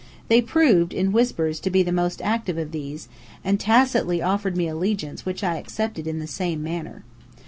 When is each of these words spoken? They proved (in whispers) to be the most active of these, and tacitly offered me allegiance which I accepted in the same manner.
They 0.29 0.41
proved 0.41 0.93
(in 0.95 1.11
whispers) 1.11 1.59
to 1.59 1.69
be 1.69 1.83
the 1.83 1.91
most 1.91 2.23
active 2.23 2.57
of 2.57 2.71
these, 2.71 3.07
and 3.43 3.59
tacitly 3.59 4.19
offered 4.19 4.57
me 4.57 4.67
allegiance 4.67 5.27
which 5.27 5.43
I 5.43 5.57
accepted 5.57 6.07
in 6.07 6.17
the 6.17 6.25
same 6.25 6.63
manner. 6.63 7.03